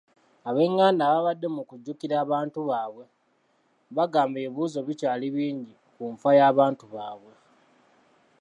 [0.49, 3.05] Ab'enganda ababadde mu kujjukira abantu baabwe,
[3.95, 7.33] bagamba ebibuuzo bikyali bingi ku nfa y'abantu baabwe.